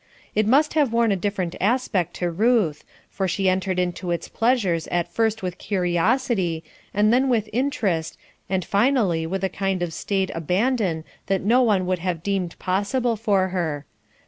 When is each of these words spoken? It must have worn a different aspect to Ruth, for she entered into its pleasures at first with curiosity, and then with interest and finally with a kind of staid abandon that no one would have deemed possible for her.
It 0.33 0.47
must 0.47 0.73
have 0.73 0.91
worn 0.91 1.11
a 1.11 1.15
different 1.15 1.55
aspect 1.61 2.15
to 2.15 2.31
Ruth, 2.31 2.83
for 3.11 3.27
she 3.27 3.47
entered 3.47 3.77
into 3.77 4.09
its 4.09 4.29
pleasures 4.29 4.87
at 4.87 5.13
first 5.13 5.43
with 5.43 5.59
curiosity, 5.59 6.63
and 6.91 7.13
then 7.13 7.29
with 7.29 7.47
interest 7.53 8.17
and 8.49 8.65
finally 8.65 9.27
with 9.27 9.43
a 9.43 9.47
kind 9.49 9.83
of 9.83 9.93
staid 9.93 10.31
abandon 10.33 11.03
that 11.27 11.41
no 11.43 11.61
one 11.61 11.85
would 11.85 11.99
have 11.99 12.23
deemed 12.23 12.57
possible 12.57 13.15
for 13.15 13.49
her. 13.49 13.85